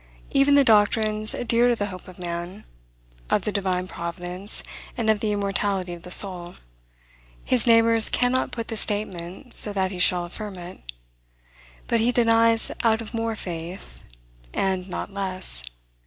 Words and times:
Even 0.31 0.55
the 0.55 0.63
doctrines 0.63 1.33
dear 1.45 1.67
to 1.69 1.75
the 1.75 1.85
hope 1.85 2.07
of 2.07 2.17
man, 2.17 2.63
of 3.29 3.45
the 3.45 3.51
divine 3.51 3.87
Providence, 3.87 4.63
and 4.97 5.11
of 5.11 5.19
the 5.19 5.31
immortality 5.31 5.93
of 5.93 6.01
the 6.01 6.09
soul, 6.09 6.55
his 7.45 7.67
neighbors 7.67 8.09
cannot 8.09 8.51
put 8.51 8.69
the 8.69 8.77
statement 8.77 9.53
so 9.53 9.71
that 9.73 9.91
he 9.91 9.99
shall 9.99 10.25
affirm 10.25 10.55
it. 10.55 10.91
But 11.85 11.99
he 11.99 12.11
denies 12.11 12.71
out 12.83 13.01
of 13.01 13.13
more 13.13 13.35
faith, 13.35 14.01
and 14.55 14.89
not 14.89 15.13
less. 15.13 15.63